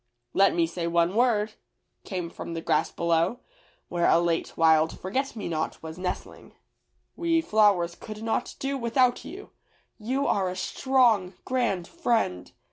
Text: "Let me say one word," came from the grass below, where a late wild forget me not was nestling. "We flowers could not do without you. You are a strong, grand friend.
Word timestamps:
"Let 0.33 0.55
me 0.55 0.65
say 0.65 0.87
one 0.87 1.13
word," 1.13 1.53
came 2.05 2.31
from 2.31 2.55
the 2.55 2.61
grass 2.61 2.91
below, 2.91 3.41
where 3.87 4.07
a 4.07 4.19
late 4.19 4.57
wild 4.57 4.99
forget 4.99 5.35
me 5.35 5.47
not 5.47 5.83
was 5.83 5.99
nestling. 5.99 6.55
"We 7.15 7.39
flowers 7.39 7.93
could 7.93 8.23
not 8.23 8.55
do 8.57 8.79
without 8.79 9.23
you. 9.23 9.51
You 9.99 10.25
are 10.25 10.49
a 10.49 10.55
strong, 10.55 11.35
grand 11.45 11.87
friend. 11.87 12.51